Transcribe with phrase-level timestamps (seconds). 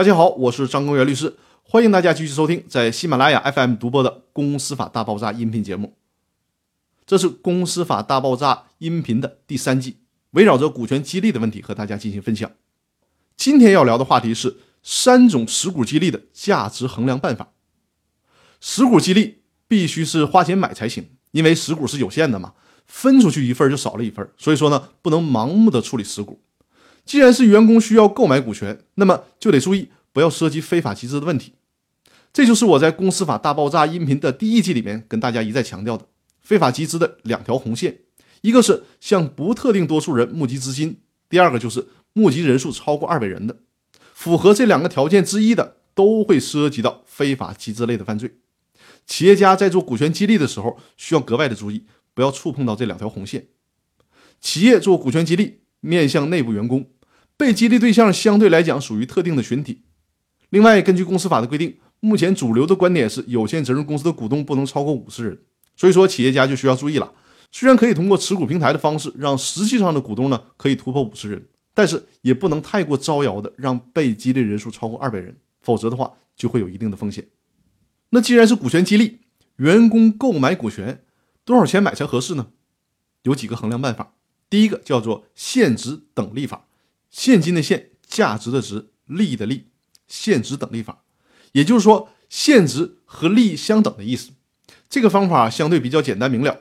[0.00, 5.94] 大家好，我是张公元律师，欢迎大家继续收听在喜马拉雅 FM 独播的《公司法大爆炸》音频节目。
[7.04, 9.98] 这是《公司法大爆炸》音频的第三季，
[10.30, 12.50] 围绕着股权激励的问题和大家进行分享。
[13.36, 17.52] 今天要聊的话题是三种持股激励的价值衡量办法。
[18.58, 22.54] 持股激励必须是花钱买才行，因为持股是有限的嘛，
[22.86, 26.40] 分出去一份就少了一份，所以说呢，不能盲目的处理持股。
[27.10, 31.54] 既然是员工需要购买股权，那么就得注意不要涉及非法集资的问题。
[32.32, 36.06] 这就是我在《公司法大爆炸》音频的第一季里面跟大家一再强调的
[36.40, 37.98] 非法集资的两条红线：
[38.42, 43.56] 一个是向不特定多数人募集资金，第二个就是募集人数超过二百人的。
[44.14, 48.36] 符合这两个条件之一的，都会涉及到非法集资类的犯罪。
[49.04, 53.48] 企业家在做股权激励的时候，需要格外的注意，不要触碰到这两条红线。
[54.40, 56.86] 企业做股权激励，面向内部员工。
[57.40, 59.80] 被激励对象相对来讲属于特定的群体。
[60.50, 65.40] 另外，根据公司法的规定，目前主流的观点是有限责任公司的股东不能超过五十人。
[65.74, 67.10] 所以说，企业家就需要注意了。
[67.50, 77.26] 虽然可以通过持股平台的方式让实际上的股东呢可以突破五十人，但是也不能太过招摇的让被激励人数超过二百人，否则的话就会有一定的风险。
[78.10, 79.20] 那既然是股权激励，
[79.56, 81.02] 员工购买股权
[81.46, 82.48] 多少钱买才合适呢？
[83.22, 84.12] 有几个衡量办法。
[84.50, 86.66] 第一个叫做现值等利法。
[87.10, 89.66] 现金的现，价值的值，利益的利，
[90.06, 91.02] 现值等利法，
[91.52, 94.30] 也就是说，现值和利益相等的意思。
[94.88, 96.60] 这个方法相对比较简单明了。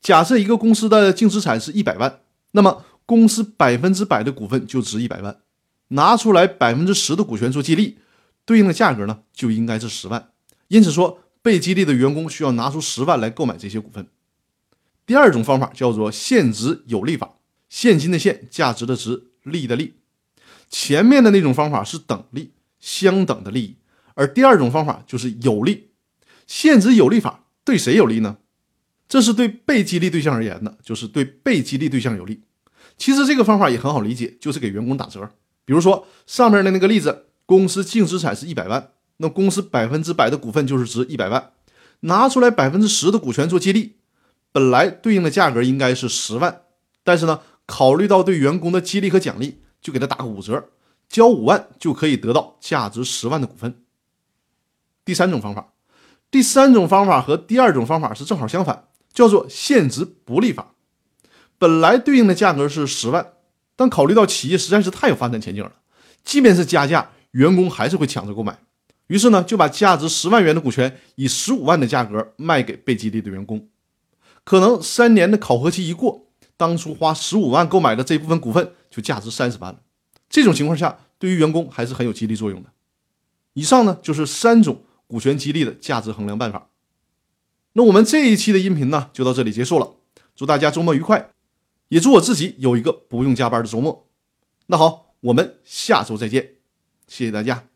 [0.00, 2.20] 假设一个公司的净资产是一百万，
[2.52, 5.40] 那么公司百分之百的股份就值一百万，
[5.88, 7.98] 拿出来百分之十的股权做激励，
[8.44, 10.30] 对应的价格呢就应该是十万。
[10.68, 14.06] 因此说，被激励的员工需要拿出十万来购买这些股份。
[15.06, 17.35] 第二种方法叫做现值有利法，
[17.68, 19.28] 现金的现，价值的值。
[19.46, 19.94] 利益的利，
[20.68, 22.50] 前面的那种方法是等利，
[22.80, 23.76] 相等的利益，
[24.14, 25.90] 而第二种方法就是有利。
[26.48, 28.38] 现值有利法对谁有利呢？
[29.08, 32.42] 这是对被激励对象而言的，就是对被激励对象有利。
[32.98, 35.30] 其实这个方法也很好理解，就是给员工打折。
[35.64, 41.52] 比如说上面的那个例子，公司净资产是一百万，那公司百分之百的股份就是值一百万，
[42.00, 43.94] 拿出来百分之十的股权做激励，
[44.50, 46.62] 本来对应的价格应该是十万，
[47.04, 47.42] 但是呢？
[47.66, 50.68] 考虑到对员工的激励和奖励，就给他打个五折，
[51.08, 53.82] 交五万就可以得到价值十万的股份。
[55.04, 55.72] 第三种方法，
[56.30, 60.74] 第三种方法和第二种方法是正好相反，叫做现值不利法。
[61.58, 63.32] 本来对应的价格是十万，
[63.74, 65.72] 但考虑到企业实在是太有发展前景了，
[66.24, 68.58] 即便是加价，员工还是会抢着购买。
[69.06, 73.68] 于是呢，就把价值十万元的股权以十五万的价格卖给被激励的员工。
[74.44, 76.25] 可能三年的考核期一过。
[76.56, 79.80] 当初花十五万购买的这部分股份就价值三十万了，
[80.28, 82.70] 这种情况下对于员工还是很有激励作用的。
[83.52, 86.68] 以上呢就是三种股权激励的价值衡量办法。
[87.74, 89.94] 那我们这一期的音频呢就到这里结束了，
[90.34, 91.30] 祝大家周末愉快，
[91.88, 94.08] 也祝我自己有一个不用加班的周末。
[94.66, 96.54] 那好，我们下周再见，
[97.06, 97.75] 谢谢大家。